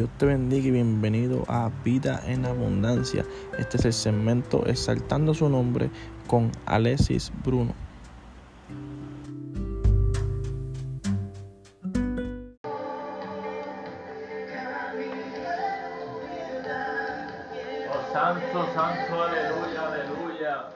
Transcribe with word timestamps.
Dios 0.00 0.08
te 0.16 0.24
bendiga 0.24 0.68
y 0.68 0.70
bienvenido 0.70 1.44
a 1.46 1.70
Vida 1.84 2.22
en 2.26 2.46
Abundancia. 2.46 3.22
Este 3.58 3.76
es 3.76 3.84
el 3.84 3.92
segmento 3.92 4.64
Exaltando 4.64 5.34
su 5.34 5.46
nombre 5.46 5.90
con 6.26 6.50
Alexis 6.64 7.30
Bruno. 7.44 7.74
Oh 17.90 18.12
santo, 18.14 18.68
santo, 18.74 19.22
aleluya, 19.22 19.86
aleluya. 19.86 20.68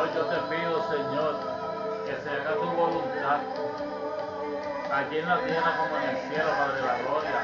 Hoy 0.00 0.08
yo 0.14 0.24
te 0.24 0.56
pido, 0.56 0.90
Señor, 0.90 1.34
que 2.06 2.14
se 2.24 2.30
haga 2.30 2.54
tu 2.54 2.70
voluntad 2.74 4.07
aquí 4.92 5.18
en 5.18 5.28
la 5.28 5.38
tierra 5.44 5.76
como 5.76 5.96
en 5.98 6.08
el 6.08 6.16
cielo, 6.28 6.50
Padre 6.56 6.80
de 6.80 6.86
la 6.86 6.98
gloria. 6.98 7.38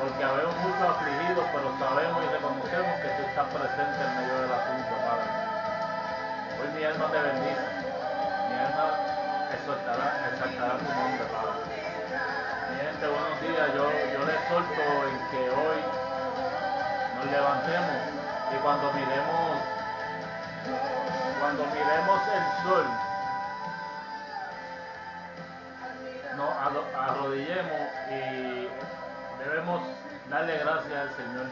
Porque 0.00 0.24
habemos 0.24 0.56
muchos 0.56 0.82
afligidos, 0.82 1.46
pero 1.54 1.66
sabemos 1.78 2.18
y 2.24 2.28
reconocemos 2.34 2.92
que 2.98 3.08
tú 3.14 3.22
estás 3.22 3.46
presente 3.54 3.98
en 4.02 4.12
medio 4.18 4.34
del 4.42 4.52
asunto, 4.52 4.92
Padre. 5.06 5.28
Hoy 6.58 6.68
mi 6.74 6.84
alma 6.84 7.06
te 7.06 7.18
bendice, 7.22 7.66
mi 8.50 8.56
alma 8.58 8.86
exaltará, 9.54 10.06
exaltará 10.34 10.74
tu 10.82 10.90
nombre, 10.90 11.24
Padre. 11.30 11.58
Mi 12.66 12.76
gente, 12.82 13.04
buenos 13.06 13.36
días. 13.38 13.66
Yo, 13.78 13.84
yo 13.86 14.20
les 14.26 14.36
exhorto 14.42 14.82
en 14.82 15.16
que 15.30 15.42
hoy 15.46 15.80
nos 17.16 17.26
levantemos 17.30 17.98
y 18.50 18.56
cuando 18.58 18.92
miremos, 18.92 19.50
cuando 21.38 21.62
miremos 21.70 22.20
el 22.26 22.44
sol, 22.66 23.11
nos 26.42 26.54
arro- 26.56 26.94
arrodillemos 26.96 27.80
y 28.10 28.68
debemos 29.44 29.82
darle 30.28 30.58
gracias 30.58 30.92
al 30.92 31.16
Señor 31.16 31.46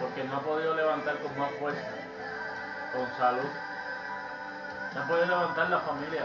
porque 0.00 0.24
nos 0.24 0.40
ha 0.40 0.44
podido 0.44 0.74
levantar 0.74 1.16
con 1.18 1.38
más 1.38 1.50
fuerza, 1.58 1.88
con 2.92 3.06
salud. 3.18 3.48
Se 4.92 4.98
ha 4.98 5.06
podido 5.06 5.26
levantar 5.26 5.70
la 5.70 5.80
familia. 5.80 6.24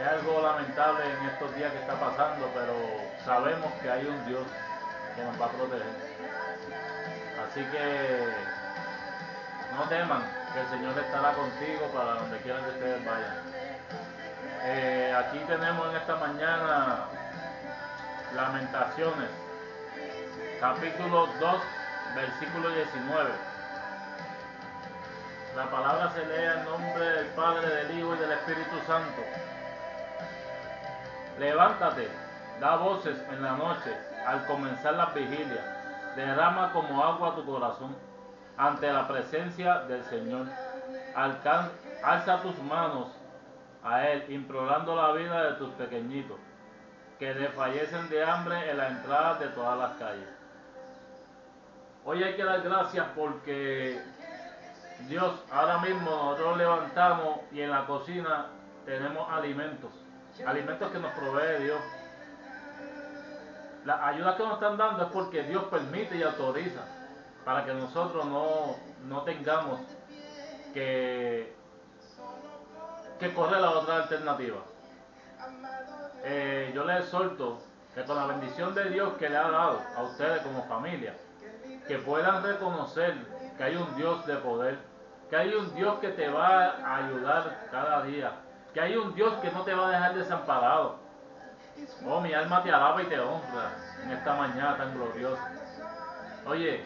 Es 0.00 0.06
algo 0.08 0.40
lamentable 0.40 1.04
en 1.04 1.26
estos 1.28 1.54
días 1.56 1.72
que 1.72 1.78
está 1.80 1.94
pasando, 1.94 2.50
pero 2.54 2.74
sabemos 3.24 3.70
que 3.82 3.90
hay 3.90 4.06
un 4.06 4.24
Dios 4.26 4.44
que 5.14 5.22
nos 5.22 5.40
va 5.40 5.46
a 5.46 5.50
proteger. 5.50 6.10
Así 7.44 7.64
que 7.64 8.28
no 9.76 9.82
teman, 9.88 10.22
que 10.54 10.60
el 10.60 10.68
Señor 10.70 10.98
estará 10.98 11.32
contigo 11.32 11.86
para 11.94 12.14
donde 12.14 12.38
quiera 12.38 12.60
que 12.60 12.70
ustedes 12.70 13.04
vayan. 13.04 13.59
Eh, 14.62 15.14
aquí 15.16 15.38
tenemos 15.46 15.88
en 15.88 15.96
esta 15.96 16.16
mañana 16.16 17.06
Lamentaciones, 18.34 19.30
capítulo 20.60 21.28
2, 21.40 21.62
versículo 22.14 22.68
19. 22.68 23.30
La 25.56 25.64
palabra 25.64 26.12
se 26.14 26.26
lee 26.26 26.58
en 26.58 26.64
nombre 26.66 27.04
del 27.04 27.26
Padre, 27.28 27.74
del 27.74 27.98
Hijo 27.98 28.14
y 28.14 28.18
del 28.18 28.32
Espíritu 28.32 28.76
Santo. 28.86 29.22
Levántate, 31.38 32.08
da 32.60 32.76
voces 32.76 33.16
en 33.30 33.42
la 33.42 33.52
noche 33.52 33.96
al 34.26 34.44
comenzar 34.44 34.92
las 34.92 35.14
vigilias. 35.14 35.64
Derrama 36.16 36.70
como 36.72 37.02
agua 37.02 37.34
tu 37.34 37.46
corazón 37.46 37.96
ante 38.58 38.92
la 38.92 39.08
presencia 39.08 39.78
del 39.88 40.04
Señor. 40.04 40.46
Alza 41.14 42.42
tus 42.42 42.58
manos 42.62 43.19
a 43.84 44.08
Él, 44.08 44.24
implorando 44.28 44.94
la 44.94 45.12
vida 45.12 45.50
de 45.50 45.52
tus 45.54 45.70
pequeñitos, 45.70 46.38
que 47.18 47.34
desfallecen 47.34 48.08
de 48.08 48.24
hambre 48.24 48.70
en 48.70 48.76
la 48.76 48.88
entrada 48.88 49.34
de 49.34 49.48
todas 49.48 49.78
las 49.78 49.92
calles. 49.98 50.28
Hoy 52.04 52.22
hay 52.22 52.34
que 52.34 52.44
dar 52.44 52.62
gracias 52.62 53.06
porque 53.14 54.00
Dios, 55.08 55.44
ahora 55.50 55.78
mismo 55.78 56.10
nosotros 56.10 56.56
levantamos 56.56 57.40
y 57.52 57.60
en 57.60 57.70
la 57.70 57.86
cocina 57.86 58.46
tenemos 58.84 59.30
alimentos, 59.30 59.90
alimentos 60.46 60.90
que 60.90 60.98
nos 60.98 61.12
provee 61.12 61.62
Dios. 61.62 61.80
La 63.84 64.06
ayuda 64.08 64.36
que 64.36 64.42
nos 64.42 64.54
están 64.54 64.76
dando 64.76 65.04
es 65.04 65.12
porque 65.12 65.42
Dios 65.44 65.64
permite 65.64 66.16
y 66.16 66.22
autoriza 66.22 66.84
para 67.44 67.64
que 67.64 67.72
nosotros 67.74 68.26
no, 68.26 68.76
no 69.06 69.22
tengamos 69.22 69.80
que, 70.74 71.54
que 73.20 73.34
correr 73.34 73.60
la 73.60 73.70
otra 73.70 73.96
alternativa. 73.96 74.58
Eh, 76.24 76.72
yo 76.74 76.84
les 76.84 77.04
exhorto 77.04 77.60
que 77.94 78.02
con 78.04 78.16
la 78.16 78.26
bendición 78.26 78.74
de 78.74 78.88
Dios 78.88 79.12
que 79.18 79.28
le 79.28 79.36
ha 79.36 79.50
dado 79.50 79.80
a 79.96 80.02
ustedes 80.04 80.42
como 80.42 80.64
familia, 80.64 81.14
que 81.86 81.98
puedan 81.98 82.42
reconocer 82.42 83.14
que 83.56 83.62
hay 83.62 83.76
un 83.76 83.94
Dios 83.96 84.26
de 84.26 84.36
poder, 84.36 84.78
que 85.28 85.36
hay 85.36 85.52
un 85.54 85.74
Dios 85.74 85.98
que 85.98 86.08
te 86.08 86.28
va 86.30 86.70
a 86.70 86.96
ayudar 86.96 87.68
cada 87.70 88.02
día, 88.04 88.32
que 88.72 88.80
hay 88.80 88.96
un 88.96 89.14
Dios 89.14 89.34
que 89.42 89.50
no 89.50 89.64
te 89.64 89.74
va 89.74 89.88
a 89.88 89.90
dejar 89.90 90.14
desamparado. 90.14 90.98
Oh, 92.06 92.20
mi 92.20 92.32
alma 92.32 92.62
te 92.62 92.70
alaba 92.70 93.02
y 93.02 93.06
te 93.06 93.18
honra 93.20 93.72
en 94.02 94.12
esta 94.12 94.34
mañana 94.34 94.76
tan 94.76 94.94
gloriosa. 94.94 95.52
Oye, 96.46 96.84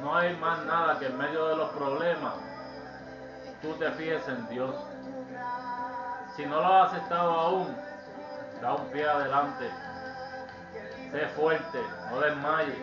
no 0.00 0.16
hay 0.16 0.36
más 0.36 0.64
nada 0.64 0.98
que 0.98 1.06
en 1.06 1.16
medio 1.16 1.48
de 1.48 1.56
los 1.56 1.70
problemas 1.70 2.47
tú 3.62 3.72
te 3.74 3.90
fijes 3.92 4.26
en 4.28 4.48
Dios. 4.48 4.74
Si 6.36 6.46
no 6.46 6.60
lo 6.60 6.66
has 6.66 6.92
aceptado 6.92 7.32
aún, 7.32 7.76
da 8.60 8.74
un 8.74 8.86
pie 8.90 9.08
adelante. 9.08 9.70
Sé 11.10 11.26
fuerte, 11.28 11.80
no 12.10 12.20
desmayes. 12.20 12.76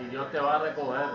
Y 0.00 0.04
Dios 0.04 0.30
te 0.30 0.40
va 0.40 0.56
a 0.56 0.58
recoger. 0.60 1.06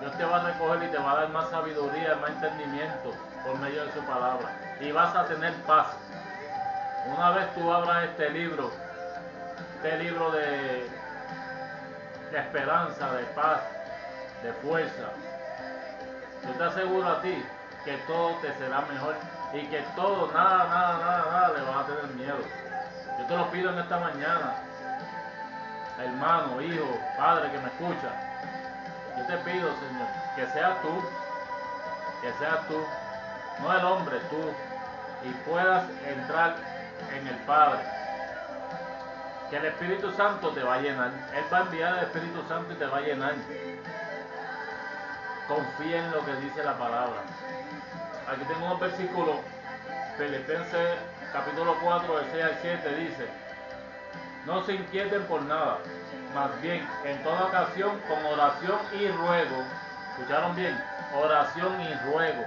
Dios 0.00 0.18
te 0.18 0.24
va 0.24 0.40
a 0.40 0.52
recoger 0.52 0.82
y 0.82 0.92
te 0.92 0.98
va 0.98 1.12
a 1.12 1.16
dar 1.16 1.28
más 1.30 1.48
sabiduría, 1.50 2.16
más 2.16 2.30
entendimiento 2.30 3.12
por 3.44 3.58
medio 3.60 3.84
de 3.86 3.92
su 3.92 4.00
palabra. 4.00 4.76
Y 4.80 4.92
vas 4.92 5.14
a 5.14 5.24
tener 5.26 5.54
paz. 5.62 5.88
Una 7.06 7.30
vez 7.30 7.54
tú 7.54 7.72
abras 7.72 8.04
este 8.04 8.30
libro, 8.30 8.70
este 9.76 9.98
libro 9.98 10.30
de, 10.32 10.90
de 12.30 12.38
esperanza, 12.38 13.12
de 13.12 13.24
paz, 13.26 13.60
de 14.42 14.52
fuerza, 14.54 15.10
yo 16.44 16.50
te 16.58 16.64
aseguro 16.64 17.08
a 17.08 17.22
ti 17.22 17.42
que 17.84 17.96
todo 18.06 18.30
te 18.36 18.52
será 18.54 18.80
mejor 18.82 19.16
y 19.52 19.66
que 19.66 19.80
todo, 19.94 20.32
nada, 20.32 20.64
nada, 20.68 20.98
nada, 20.98 21.30
nada 21.30 21.58
le 21.58 21.64
vas 21.64 21.76
a 21.76 21.86
tener 21.86 22.06
miedo. 22.14 22.38
Yo 23.18 23.26
te 23.26 23.36
lo 23.36 23.50
pido 23.50 23.70
en 23.70 23.78
esta 23.78 23.98
mañana, 23.98 24.54
hermano, 25.98 26.60
hijo, 26.60 26.98
padre 27.16 27.50
que 27.52 27.58
me 27.58 27.66
escucha. 27.66 28.10
Yo 29.16 29.26
te 29.26 29.36
pido, 29.38 29.68
Señor, 29.78 30.08
que 30.34 30.46
seas 30.48 30.82
tú, 30.82 31.02
que 32.20 32.32
seas 32.38 32.66
tú, 32.66 32.84
no 33.60 33.72
el 33.72 33.84
hombre, 33.84 34.18
tú, 34.30 34.52
y 35.24 35.30
puedas 35.48 35.88
entrar 36.06 36.56
en 37.16 37.26
el 37.26 37.36
Padre. 37.46 37.80
Que 39.50 39.56
el 39.56 39.66
Espíritu 39.66 40.12
Santo 40.12 40.50
te 40.50 40.62
va 40.62 40.74
a 40.74 40.80
llenar. 40.80 41.10
Él 41.34 41.44
va 41.52 41.58
a 41.58 41.62
enviar 41.62 41.98
el 41.98 42.04
Espíritu 42.04 42.42
Santo 42.48 42.72
y 42.72 42.76
te 42.76 42.86
va 42.86 42.98
a 42.98 43.00
llenar. 43.00 43.34
Confía 45.48 45.98
en 45.98 46.10
lo 46.10 46.24
que 46.24 46.34
dice 46.36 46.64
la 46.64 46.78
palabra. 46.78 47.22
Aquí 48.30 48.42
tengo 48.44 48.72
un 48.72 48.80
versículo, 48.80 49.40
Filipenses 50.16 50.98
capítulo 51.34 51.76
4, 51.82 52.16
del 52.16 52.26
6 52.30 52.44
al 52.44 52.58
7, 52.62 52.96
dice, 52.96 53.28
no 54.46 54.64
se 54.64 54.74
inquieten 54.74 55.22
por 55.24 55.42
nada, 55.42 55.78
más 56.34 56.62
bien 56.62 56.86
en 57.04 57.22
toda 57.22 57.46
ocasión 57.46 58.00
con 58.08 58.24
oración 58.24 58.78
y 58.98 59.08
ruego, 59.08 59.64
¿escucharon 60.12 60.54
bien? 60.54 60.80
Oración 61.14 61.80
y 61.80 61.94
ruego. 62.10 62.44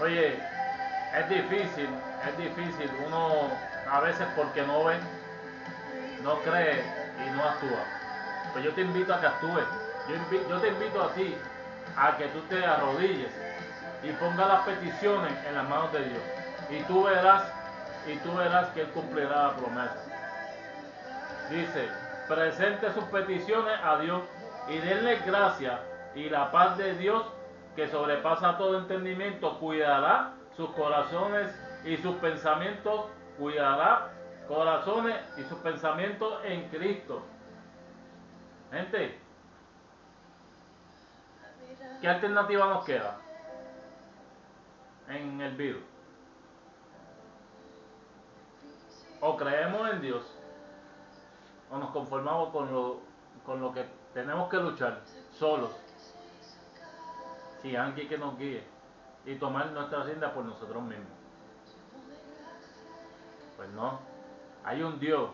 Oye, 0.00 0.38
es 1.14 1.28
difícil, 1.28 1.88
es 2.26 2.38
difícil, 2.38 2.90
uno 3.06 3.50
a 3.90 4.00
veces 4.00 4.26
porque 4.34 4.62
no 4.62 4.84
ve, 4.84 4.98
no 6.22 6.38
cree 6.40 6.82
y 7.26 7.30
no 7.30 7.44
actúa. 7.44 7.99
Pues 8.52 8.64
yo 8.64 8.72
te 8.72 8.82
invito 8.82 9.14
a 9.14 9.20
que 9.20 9.26
actúes. 9.26 9.64
Yo, 10.48 10.58
te 10.58 10.68
invito 10.68 11.02
a 11.02 11.12
ti 11.12 11.36
a 11.96 12.16
que 12.16 12.26
tú 12.28 12.40
te 12.48 12.64
arrodilles 12.64 13.30
y 14.02 14.10
pongas 14.12 14.48
las 14.48 14.60
peticiones 14.62 15.32
en 15.46 15.54
las 15.54 15.68
manos 15.68 15.92
de 15.92 16.04
Dios. 16.04 16.22
Y 16.70 16.82
tú 16.84 17.04
verás, 17.04 17.44
y 18.06 18.16
tú 18.18 18.34
verás 18.34 18.68
que 18.70 18.82
Él 18.82 18.88
cumplirá 18.88 19.48
la 19.48 19.56
promesa. 19.56 19.96
Dice, 21.50 21.88
presente 22.28 22.92
sus 22.92 23.04
peticiones 23.04 23.78
a 23.84 23.98
Dios 23.98 24.22
y 24.68 24.78
denle 24.78 25.16
gracias 25.26 25.80
y 26.14 26.28
la 26.28 26.50
paz 26.50 26.76
de 26.76 26.94
Dios 26.94 27.24
que 27.76 27.88
sobrepasa 27.88 28.58
todo 28.58 28.78
entendimiento 28.78 29.58
cuidará 29.58 30.32
sus 30.56 30.70
corazones 30.70 31.52
y 31.84 31.96
sus 31.98 32.16
pensamientos, 32.16 33.06
cuidará 33.38 34.10
corazones 34.48 35.16
y 35.38 35.42
sus 35.44 35.58
pensamientos 35.58 36.38
en 36.44 36.68
Cristo. 36.68 37.22
Gente, 38.70 39.18
¿qué 42.00 42.08
alternativa 42.08 42.66
nos 42.66 42.84
queda 42.84 43.18
en 45.08 45.40
el 45.40 45.56
virus? 45.56 45.82
O 49.20 49.36
creemos 49.36 49.90
en 49.90 50.00
Dios 50.00 50.24
o 51.70 51.78
nos 51.78 51.90
conformamos 51.90 52.50
con 52.50 52.72
lo, 52.72 53.00
con 53.44 53.60
lo 53.60 53.72
que 53.72 53.84
tenemos 54.14 54.48
que 54.48 54.56
luchar 54.56 55.00
solos, 55.32 55.70
sin 57.62 57.76
alguien 57.76 58.08
que 58.08 58.18
nos 58.18 58.38
guíe 58.38 58.64
y 59.26 59.34
tomar 59.36 59.70
nuestra 59.72 60.04
rienda 60.04 60.32
por 60.32 60.44
nosotros 60.44 60.82
mismos. 60.82 61.08
Pues 63.56 63.68
no, 63.70 64.00
hay 64.64 64.82
un 64.82 64.98
Dios 64.98 65.30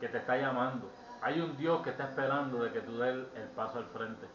que 0.00 0.08
te 0.08 0.18
está 0.18 0.36
llamando, 0.36 0.88
hay 1.24 1.40
un 1.40 1.56
Dios 1.56 1.80
que 1.80 1.88
está 1.88 2.04
esperando 2.04 2.62
de 2.62 2.70
que 2.70 2.82
tú 2.82 2.98
des 2.98 3.14
el 3.34 3.48
paso 3.56 3.78
al 3.78 3.86
frente, 3.86 4.26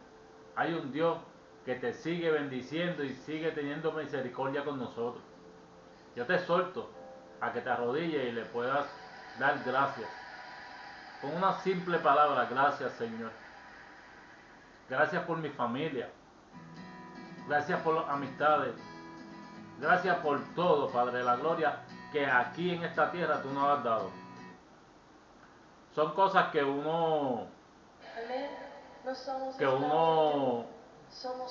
hay 0.55 0.73
un 0.73 0.91
Dios 0.91 1.19
que 1.63 1.75
te 1.75 1.93
sigue 1.93 2.31
bendiciendo 2.31 3.03
y 3.03 3.13
sigue 3.13 3.51
teniendo 3.51 3.91
misericordia 3.91 4.65
con 4.65 4.79
nosotros. 4.79 5.21
Yo 6.15 6.25
te 6.25 6.33
exhorto 6.33 6.89
a 7.41 7.53
que 7.53 7.61
te 7.61 7.69
arrodilles 7.69 8.29
y 8.29 8.31
le 8.31 8.43
puedas 8.45 8.87
dar 9.37 9.59
gracias. 9.63 10.09
Con 11.21 11.35
una 11.35 11.53
simple 11.59 11.99
palabra, 11.99 12.47
gracias 12.49 12.91
Señor. 12.93 13.31
Gracias 14.89 15.23
por 15.25 15.37
mi 15.37 15.49
familia. 15.49 16.09
Gracias 17.47 17.79
por 17.81 17.93
las 17.93 18.09
amistades. 18.09 18.73
Gracias 19.79 20.17
por 20.17 20.39
todo, 20.55 20.89
Padre 20.89 21.19
de 21.19 21.23
la 21.23 21.35
Gloria, 21.35 21.81
que 22.11 22.25
aquí 22.25 22.71
en 22.71 22.83
esta 22.83 23.11
tierra 23.11 23.43
tú 23.43 23.53
nos 23.53 23.77
has 23.77 23.83
dado. 23.83 24.28
Son 25.99 26.13
cosas 26.13 26.49
que 26.51 26.63
uno 26.63 27.45
que 29.57 29.67
uno 29.67 30.65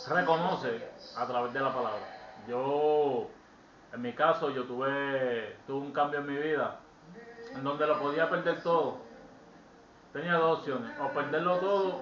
reconoce 0.08 0.88
a 1.18 1.26
través 1.26 1.52
de 1.52 1.60
la 1.60 1.74
palabra. 1.74 2.00
Yo, 2.48 3.28
en 3.92 4.00
mi 4.00 4.14
caso, 4.14 4.48
yo 4.48 4.64
tuve, 4.64 5.54
tuve 5.66 5.80
un 5.80 5.92
cambio 5.92 6.20
en 6.20 6.26
mi 6.28 6.36
vida 6.38 6.78
en 7.54 7.62
donde 7.62 7.86
lo 7.86 8.00
podía 8.00 8.30
perder 8.30 8.62
todo. 8.62 8.96
Tenía 10.14 10.36
dos 10.36 10.60
opciones, 10.60 10.98
o 10.98 11.08
perderlo 11.08 11.58
todo 11.58 12.00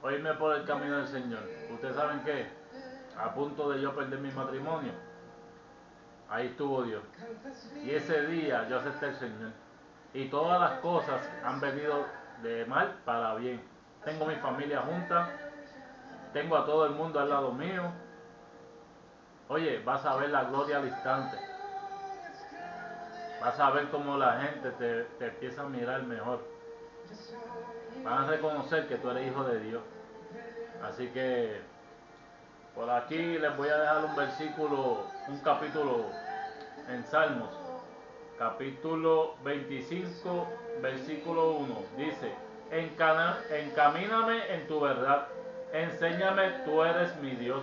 o 0.00 0.10
irme 0.12 0.34
por 0.34 0.54
el 0.54 0.64
camino 0.64 0.98
del 0.98 1.08
Señor. 1.08 1.42
Ustedes 1.72 1.96
saben 1.96 2.22
que 2.22 2.46
a 3.18 3.34
punto 3.34 3.68
de 3.70 3.80
yo 3.80 3.96
perder 3.96 4.20
mi 4.20 4.30
matrimonio, 4.30 4.92
ahí 6.30 6.46
estuvo 6.46 6.84
Dios. 6.84 7.02
Y 7.82 7.90
ese 7.90 8.28
día 8.28 8.68
yo 8.68 8.78
acepté 8.78 9.06
al 9.06 9.16
Señor. 9.16 9.67
Y 10.14 10.28
todas 10.28 10.60
las 10.60 10.80
cosas 10.80 11.20
han 11.44 11.60
venido 11.60 12.06
de 12.42 12.64
mal 12.66 12.98
para 13.04 13.34
bien. 13.34 13.62
Tengo 14.04 14.26
mi 14.26 14.36
familia 14.36 14.82
junta, 14.82 15.28
tengo 16.32 16.56
a 16.56 16.64
todo 16.64 16.86
el 16.86 16.92
mundo 16.92 17.20
al 17.20 17.28
lado 17.28 17.52
mío. 17.52 17.82
Oye, 19.48 19.82
vas 19.84 20.04
a 20.04 20.16
ver 20.16 20.30
la 20.30 20.44
gloria 20.44 20.78
al 20.78 20.86
instante. 20.86 21.36
Vas 23.40 23.58
a 23.60 23.70
ver 23.70 23.88
cómo 23.90 24.16
la 24.16 24.40
gente 24.40 24.70
te, 24.72 25.04
te 25.18 25.26
empieza 25.26 25.62
a 25.62 25.68
mirar 25.68 26.02
mejor. 26.02 26.44
Van 28.04 28.24
a 28.24 28.26
reconocer 28.26 28.88
que 28.88 28.96
tú 28.96 29.10
eres 29.10 29.30
hijo 29.30 29.44
de 29.44 29.60
Dios. 29.60 29.82
Así 30.82 31.08
que 31.08 31.60
por 32.74 32.88
aquí 32.90 33.16
les 33.16 33.56
voy 33.56 33.68
a 33.68 33.76
dejar 33.76 34.04
un 34.04 34.14
versículo, 34.14 35.06
un 35.26 35.38
capítulo 35.40 36.04
en 36.88 37.04
Salmos. 37.04 37.57
Capítulo 38.38 39.34
25, 39.42 40.46
versículo 40.80 41.50
1. 41.52 41.74
Dice, 41.96 42.32
encamíname 42.70 44.54
en 44.54 44.66
tu 44.68 44.80
verdad 44.80 45.28
Enséñame, 45.72 46.50
tú 46.64 46.82
eres 46.82 47.14
mi 47.16 47.32
Dios 47.32 47.62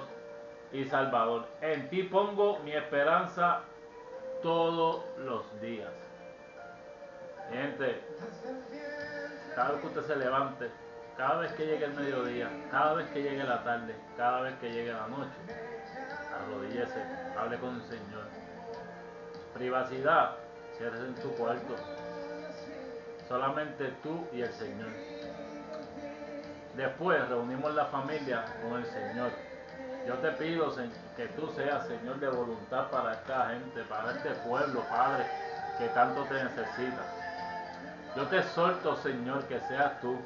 y 0.72 0.86
Salvador. 0.86 1.48
En 1.62 1.90
ti 1.90 2.04
pongo 2.04 2.60
mi 2.60 2.74
esperanza 2.74 3.62
todos 4.44 5.04
los 5.18 5.60
días. 5.60 5.92
Gente, 7.52 8.02
cada 9.56 9.72
vez 9.72 9.82
que 9.82 9.88
usted 9.88 10.02
se 10.04 10.16
levante, 10.18 10.70
cada 11.18 11.38
vez 11.40 11.52
que 11.54 11.66
llegue 11.66 11.86
el 11.86 11.94
mediodía, 11.94 12.50
cada 12.70 12.94
vez 12.94 13.08
que 13.10 13.24
llegue 13.24 13.44
la 13.44 13.64
tarde, 13.64 13.96
cada 14.18 14.42
vez 14.42 14.56
que 14.60 14.70
llegue 14.70 14.94
la 14.94 15.08
noche, 15.08 15.32
arrodíllese, 16.34 17.02
hable 17.38 17.58
con 17.58 17.76
el 17.76 17.84
Señor. 17.84 18.26
Privacidad, 19.54 20.36
cierres 20.78 21.02
en 21.02 21.16
tu 21.16 21.32
cuarto. 21.36 21.76
Solamente 23.28 23.94
tú 24.04 24.26
y 24.32 24.42
el 24.42 24.54
Señor. 24.54 24.90
Después 26.76 27.28
reunimos 27.30 27.74
la 27.74 27.86
familia 27.86 28.46
con 28.62 28.80
el 28.80 28.86
Señor. 28.86 29.32
Yo 30.08 30.14
te 30.16 30.32
pido 30.34 30.72
que 31.18 31.28
tú 31.30 31.52
seas 31.56 31.88
Señor 31.88 32.20
de 32.20 32.28
voluntad 32.28 32.90
para 32.92 33.14
esta 33.14 33.50
gente, 33.50 33.82
para 33.84 34.12
este 34.12 34.30
pueblo, 34.48 34.84
Padre, 34.90 35.26
que 35.80 35.88
tanto 35.90 36.24
te 36.26 36.44
necesita. 36.44 37.02
Yo 38.16 38.28
te 38.28 38.38
exhorto, 38.38 38.96
Señor, 38.98 39.44
que 39.46 39.60
seas 39.62 40.00
tú, 40.02 40.18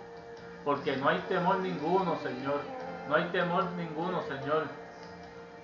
porque 0.65 0.97
no 0.97 1.09
hay 1.09 1.19
temor 1.29 1.59
ninguno, 1.59 2.17
Señor. 2.21 2.59
No 3.07 3.15
hay 3.15 3.25
temor 3.29 3.63
ninguno, 3.71 4.21
Señor. 4.23 4.65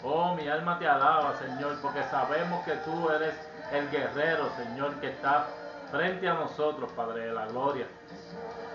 Oh, 0.04 0.34
mi 0.36 0.48
alma 0.48 0.80
te 0.80 0.88
alaba, 0.88 1.36
Señor, 1.38 1.78
porque 1.82 2.04
sabemos 2.04 2.64
que 2.64 2.74
tú 2.78 3.10
eres 3.10 3.36
el 3.72 3.90
guerrero, 3.90 4.50
Señor, 4.58 4.96
que 4.96 5.10
está 5.10 5.48
frente 5.92 6.28
a 6.28 6.34
nosotros, 6.34 6.92
Padre 6.94 7.28
de 7.28 7.34
la 7.34 7.46
gloria. 7.48 7.86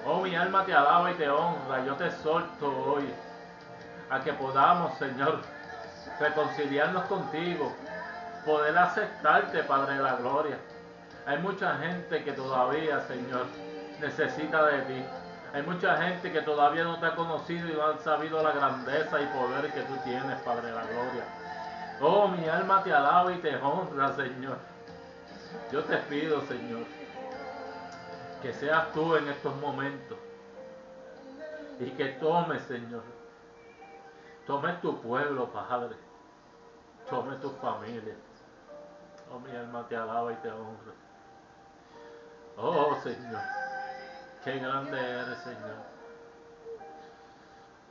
Oh, 0.06 0.22
mi 0.22 0.34
alma 0.34 0.64
te 0.64 0.72
alaba 0.72 1.10
y 1.10 1.14
te 1.14 1.28
honra. 1.28 1.84
Yo 1.84 1.94
te 1.96 2.06
exhorto 2.06 2.66
hoy 2.86 3.04
a 4.10 4.20
que 4.20 4.32
podamos, 4.32 4.96
Señor, 4.98 5.40
reconciliarnos 6.18 7.04
contigo, 7.04 7.72
poder 8.44 8.76
aceptarte, 8.76 9.62
Padre 9.64 9.96
de 9.96 10.02
la 10.02 10.16
Gloria. 10.16 10.58
Hay 11.26 11.38
mucha 11.38 11.76
gente 11.78 12.24
que 12.24 12.32
todavía, 12.32 13.00
Señor, 13.02 13.46
necesita 14.00 14.66
de 14.66 14.82
ti. 14.82 15.04
Hay 15.52 15.62
mucha 15.62 15.96
gente 15.96 16.32
que 16.32 16.42
todavía 16.42 16.84
no 16.84 16.98
te 16.98 17.06
ha 17.06 17.14
conocido 17.14 17.68
y 17.68 17.72
no 17.72 17.82
ha 17.82 17.98
sabido 17.98 18.42
la 18.42 18.52
grandeza 18.52 19.20
y 19.20 19.26
poder 19.26 19.72
que 19.72 19.82
tú 19.82 19.96
tienes, 20.04 20.40
Padre 20.40 20.68
de 20.68 20.72
la 20.72 20.82
Gloria. 20.82 21.24
Oh, 22.00 22.28
mi 22.28 22.48
alma 22.48 22.82
te 22.82 22.94
alaba 22.94 23.32
y 23.32 23.36
te 23.38 23.56
honra, 23.56 24.14
Señor. 24.14 24.58
Yo 25.72 25.84
te 25.84 25.96
pido, 25.98 26.40
Señor, 26.42 26.84
que 28.42 28.52
seas 28.54 28.92
tú 28.92 29.14
en 29.16 29.28
estos 29.28 29.54
momentos 29.56 30.18
y 31.78 31.90
que 31.90 32.06
tome, 32.20 32.58
Señor, 32.60 33.02
tome 34.46 34.72
tu 34.74 35.00
pueblo, 35.00 35.46
Padre, 35.52 35.96
tome 37.08 37.36
tu 37.36 37.50
familia. 37.50 38.14
Oh, 39.32 39.38
mi 39.38 39.50
alma 39.56 39.86
te 39.88 39.96
alaba 39.96 40.32
y 40.32 40.36
te 40.36 40.50
honra. 40.50 40.92
Oh, 42.56 42.96
Señor, 43.02 43.40
qué 44.44 44.58
grande 44.58 44.98
eres, 44.98 45.38
Señor. 45.38 45.90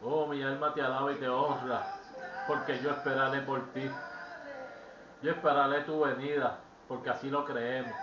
Oh, 0.03 0.27
mi 0.27 0.43
alma 0.43 0.73
te 0.73 0.81
alaba 0.81 1.11
y 1.11 1.15
te 1.15 1.27
honra, 1.27 1.95
porque 2.47 2.79
yo 2.81 2.91
esperaré 2.91 3.41
por 3.41 3.65
ti. 3.73 3.89
Yo 5.21 5.31
esperaré 5.31 5.81
tu 5.81 5.99
venida, 6.01 6.59
porque 6.89 7.11
así 7.11 7.29
lo 7.29 7.45
creemos. 7.45 7.93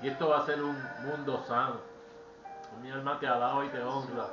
Y 0.00 0.08
esto 0.08 0.28
va 0.28 0.38
a 0.38 0.46
ser 0.46 0.62
un 0.62 0.80
mundo 1.04 1.44
sano. 1.46 1.80
Mi 2.80 2.90
alma 2.90 3.18
te 3.18 3.26
alaba 3.26 3.66
y 3.66 3.68
te 3.68 3.82
honra. 3.82 4.28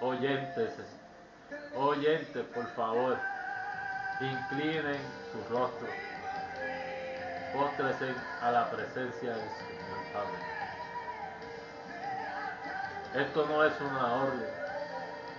Oyentes, 0.00 0.74
oyentes, 1.74 2.46
por 2.54 2.66
favor, 2.74 3.16
inclinen 4.20 5.00
su 5.32 5.52
rostro. 5.52 5.88
Póstresen 7.54 8.14
a 8.42 8.50
la 8.52 8.70
presencia 8.70 9.30
del 9.30 9.48
Señor 9.48 10.12
Padre. 10.12 10.48
Esto 13.24 13.46
no 13.46 13.64
es 13.64 13.72
una 13.80 14.12
orden, 14.12 14.50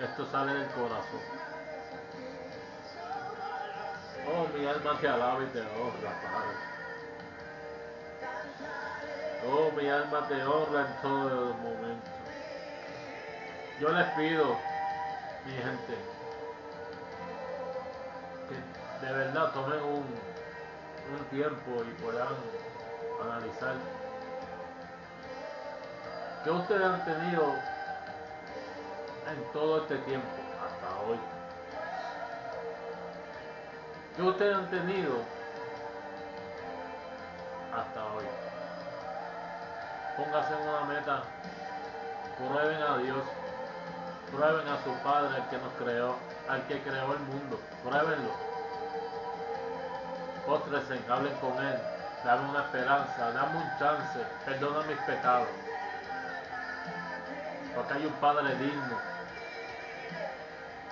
esto 0.02 0.26
sale 0.32 0.54
del 0.56 0.68
corazón. 0.72 1.39
Oh, 4.40 4.48
mi 4.58 4.66
alma 4.66 4.98
te 5.02 5.08
alaba 5.10 5.44
y 5.44 5.48
te 5.48 5.60
honra, 5.60 6.12
Padre. 6.24 6.56
Oh, 9.46 9.70
mi 9.76 9.90
alma 9.90 10.28
te 10.30 10.44
honra 10.46 10.88
en 10.88 11.02
todos 11.02 11.32
los 11.32 11.58
momentos. 11.58 12.14
Yo 13.82 13.90
les 13.90 14.06
pido, 14.12 14.56
mi 15.46 15.52
gente, 15.52 15.98
que 18.48 19.06
de 19.06 19.14
verdad 19.14 19.52
tomen 19.52 19.84
un, 19.84 20.06
un 20.06 21.26
tiempo 21.32 21.84
y 21.84 22.02
puedan 22.02 22.28
analizar 23.22 23.76
qué 26.46 26.50
ustedes 26.52 26.82
han 26.86 27.04
tenido 27.04 27.56
en 29.32 29.52
todo 29.52 29.82
este 29.82 29.98
tiempo 29.98 30.28
hasta 30.64 31.00
hoy. 31.02 31.39
¿Qué 34.20 34.26
ustedes 34.26 34.54
han 34.54 34.70
tenido 34.70 35.24
hasta 37.74 38.06
hoy? 38.14 38.26
póngase 40.18 40.54
en 40.56 40.68
una 40.68 40.82
meta, 40.94 41.24
prueben 42.38 42.84
a 42.84 42.98
Dios, 42.98 43.24
prueben 44.30 44.68
a 44.68 44.84
su 44.84 44.92
Padre, 45.06 45.38
el 45.38 45.44
que 45.48 45.58
nos 45.60 45.72
creó, 45.82 46.18
al 46.50 46.68
que 46.68 46.82
creó 46.82 47.14
el 47.14 47.20
mundo, 47.20 47.62
pruébenlo. 47.82 48.34
Póstresen, 50.46 51.02
hablen 51.10 51.34
con 51.36 51.58
Él, 51.66 51.80
dame 52.26 52.50
una 52.50 52.64
esperanza, 52.64 53.32
dame 53.32 53.58
un 53.58 53.80
chance, 53.80 54.20
perdona 54.44 54.86
mis 54.86 54.98
pecados. 54.98 55.48
Porque 57.74 57.94
hay 57.94 58.06
un 58.06 58.14
Padre 58.16 58.54
digno 58.58 58.98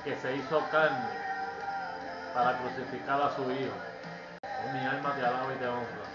que 0.05 0.15
se 0.15 0.33
hizo 0.33 0.63
carne 0.71 1.26
para 2.37 2.55
crucificar 2.59 3.19
a 3.19 3.35
su 3.35 3.41
Hijo. 3.51 3.73
Oh, 4.61 4.71
mi 4.71 4.85
alma 4.85 5.11
te 5.15 5.25
alaba 5.25 5.51
y 5.51 5.57
te 5.57 5.67
honra. 5.67 6.05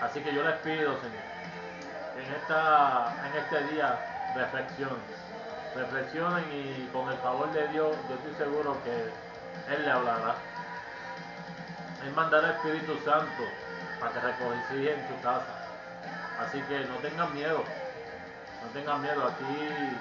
Así 0.00 0.20
que 0.20 0.32
yo 0.32 0.44
les 0.44 0.54
pido, 0.60 0.94
Señor, 1.00 1.26
en, 2.14 2.34
esta, 2.34 3.12
en 3.26 3.42
este 3.42 3.74
día 3.74 3.98
reflexionen. 4.36 5.24
Reflexionen 5.74 6.44
y 6.52 6.88
con 6.92 7.10
el 7.10 7.18
favor 7.18 7.52
de 7.52 7.66
Dios, 7.68 7.96
yo 8.08 8.14
estoy 8.14 8.46
seguro 8.46 8.76
que 8.84 9.74
Él 9.74 9.84
le 9.84 9.90
hablará. 9.90 10.36
Él 12.04 12.12
mandará 12.14 12.50
el 12.50 12.54
Espíritu 12.54 12.96
Santo 13.04 13.42
para 13.98 14.12
que 14.12 14.20
reconcilie 14.20 14.94
en 14.94 15.08
su 15.08 15.20
casa. 15.20 15.52
Así 16.38 16.60
que 16.62 16.78
no 16.84 16.94
tengan 16.98 17.34
miedo, 17.34 17.64
no 18.62 18.68
tengan 18.72 19.02
miedo. 19.02 19.24
Aquí, 19.26 19.98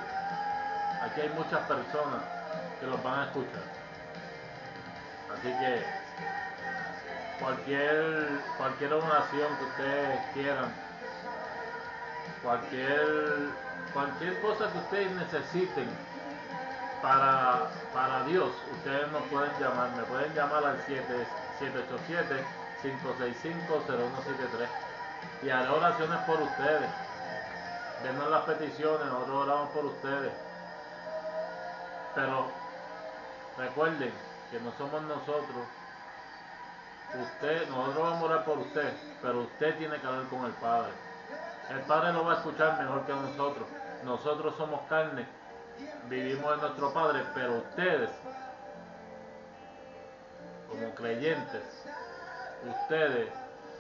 aquí 1.01 1.21
hay 1.21 1.29
muchas 1.29 1.61
personas 1.61 2.21
que 2.79 2.85
los 2.85 3.01
van 3.01 3.21
a 3.21 3.23
escuchar. 3.25 3.82
Así 5.43 5.51
que 5.59 5.83
cualquier, 7.37 8.29
cualquier 8.57 8.93
oración 8.93 9.57
que 9.57 9.65
ustedes 9.65 10.19
quieran, 10.33 10.71
cualquier, 12.41 13.49
cualquier 13.93 14.39
cosa 14.39 14.71
que 14.71 14.77
ustedes 14.77 15.11
necesiten 15.11 15.89
para, 17.01 17.67
para 17.93 18.23
Dios, 18.23 18.53
ustedes 18.71 19.11
nos 19.11 19.23
pueden 19.23 19.51
llamar, 19.59 19.91
me 19.97 20.03
pueden 20.03 20.33
llamar 20.33 20.63
al 20.63 20.81
787 20.87 22.45
565-0173 22.83 24.67
y 25.41 25.49
haré 25.49 25.69
oraciones 25.69 26.19
por 26.21 26.41
ustedes. 26.41 26.89
Denos 28.01 28.29
las 28.29 28.43
peticiones, 28.43 29.07
nosotros 29.07 29.47
oramos 29.47 29.69
por 29.71 29.85
ustedes. 29.85 30.31
Pero 32.15 32.47
recuerden 33.57 34.13
que 34.53 34.59
no 34.59 34.71
somos 34.77 35.01
nosotros. 35.01 35.65
Usted, 37.19 37.69
nosotros 37.69 37.97
vamos 37.97 38.21
a 38.21 38.25
orar 38.25 38.45
por 38.45 38.59
usted, 38.59 38.93
pero 39.21 39.41
usted 39.41 39.75
tiene 39.77 39.99
que 39.99 40.05
hablar 40.05 40.27
con 40.27 40.45
el 40.45 40.51
Padre. 40.53 40.91
El 41.71 41.79
Padre 41.81 42.13
lo 42.13 42.23
va 42.23 42.33
a 42.33 42.35
escuchar 42.35 42.79
mejor 42.79 43.03
que 43.05 43.13
nosotros. 43.13 43.67
Nosotros 44.03 44.53
somos 44.55 44.81
carne, 44.89 45.25
vivimos 46.07 46.53
en 46.53 46.61
nuestro 46.61 46.93
Padre, 46.93 47.23
pero 47.33 47.57
ustedes, 47.57 48.11
como 50.69 50.93
creyentes, 50.93 51.63
ustedes 52.83 53.29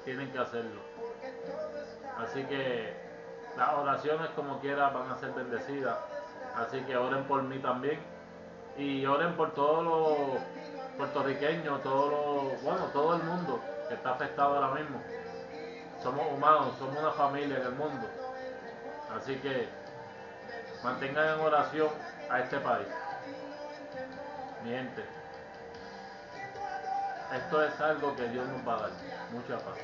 tienen 0.05 0.31
que 0.31 0.39
hacerlo. 0.39 0.81
Así 2.17 2.43
que 2.45 2.95
las 3.57 3.73
oraciones 3.75 4.29
como 4.35 4.59
quiera 4.59 4.89
van 4.89 5.11
a 5.11 5.19
ser 5.19 5.33
bendecidas. 5.33 5.97
Así 6.55 6.81
que 6.81 6.97
oren 6.97 7.25
por 7.25 7.43
mí 7.43 7.59
también. 7.59 7.99
Y 8.75 9.05
oren 9.05 9.35
por 9.35 9.53
todos 9.53 9.83
los 9.83 10.41
puertorriqueños, 11.13 11.83
todos 11.83 12.11
los, 12.11 12.61
bueno, 12.63 12.85
todo 12.87 13.15
el 13.15 13.23
mundo 13.23 13.61
que 13.87 13.93
está 13.93 14.11
afectado 14.11 14.55
ahora 14.55 14.73
mismo. 14.79 14.99
Somos 16.01 16.25
humanos, 16.33 16.73
somos 16.79 16.97
una 16.97 17.11
familia 17.11 17.57
en 17.57 17.63
el 17.63 17.71
mundo. 17.73 18.07
Así 19.15 19.35
que 19.35 19.69
mantengan 20.83 21.35
en 21.35 21.45
oración 21.45 21.89
a 22.29 22.39
este 22.39 22.59
país. 22.59 22.87
Mi 24.63 24.71
gente. 24.71 25.05
Esto 27.35 27.63
es 27.63 27.79
algo 27.79 28.15
que 28.15 28.27
Dios 28.29 28.47
nos 28.47 28.67
va 28.67 28.75
a 28.75 28.81
dar, 28.81 28.91
mucha 29.31 29.57
paz. 29.57 29.77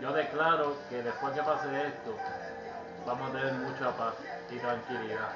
Yo 0.00 0.12
declaro 0.12 0.76
que 0.88 1.02
después 1.02 1.32
que 1.32 1.42
pase 1.42 1.86
esto, 1.86 2.16
vamos 3.06 3.30
a 3.30 3.32
tener 3.32 3.52
mucha 3.54 3.90
paz 3.96 4.14
y 4.50 4.58
tranquilidad. 4.58 5.28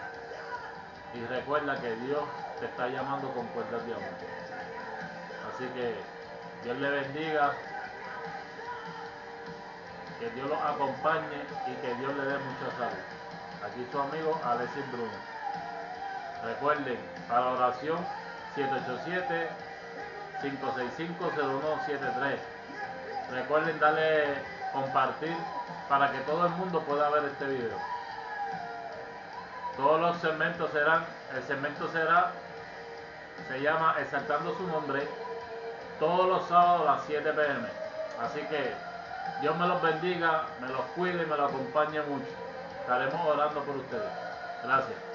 Y 1.14 1.24
recuerda 1.26 1.80
que 1.80 1.94
Dios 1.96 2.22
te 2.60 2.66
está 2.66 2.88
llamando 2.88 3.32
con 3.32 3.46
puertas 3.48 3.86
de 3.86 3.94
amor. 3.94 4.08
Así 5.54 5.66
que 5.68 5.94
Dios 6.64 6.76
le 6.78 6.90
bendiga, 6.90 7.52
que 10.20 10.30
Dios 10.30 10.48
los 10.48 10.60
acompañe 10.60 11.42
y 11.66 11.74
que 11.76 11.94
Dios 11.94 12.14
le 12.16 12.24
dé 12.24 12.38
mucha 12.38 12.76
salud. 12.76 13.04
Aquí 13.64 13.86
su 13.90 14.00
amigo 14.00 14.40
Alexis 14.44 14.92
Bruno. 14.92 15.12
Recuerden, 16.44 16.98
para 17.28 17.46
oración 17.46 17.98
787 18.54 19.68
565-0173. 20.42 22.38
Recuerden 23.30 23.80
darle 23.80 24.42
compartir 24.72 25.36
para 25.88 26.12
que 26.12 26.18
todo 26.20 26.46
el 26.46 26.52
mundo 26.52 26.80
pueda 26.82 27.10
ver 27.10 27.24
este 27.24 27.46
video. 27.46 27.97
Todos 29.78 30.00
los 30.00 30.16
segmentos 30.18 30.72
serán, 30.72 31.06
el 31.36 31.42
segmento 31.44 31.88
será, 31.92 32.32
se 33.46 33.60
llama 33.60 33.94
Exaltando 34.00 34.52
su 34.56 34.66
nombre, 34.66 35.06
todos 36.00 36.28
los 36.28 36.48
sábados 36.48 36.82
a 36.82 36.96
las 36.96 37.04
7 37.06 37.32
pm. 37.32 37.68
Así 38.20 38.40
que 38.48 38.74
Dios 39.40 39.56
me 39.56 39.68
los 39.68 39.80
bendiga, 39.80 40.46
me 40.60 40.68
los 40.68 40.80
cuide 40.96 41.22
y 41.22 41.26
me 41.26 41.36
los 41.36 41.52
acompañe 41.52 42.00
mucho. 42.02 42.26
Estaremos 42.80 43.24
orando 43.24 43.62
por 43.62 43.76
ustedes. 43.76 44.10
Gracias. 44.64 45.07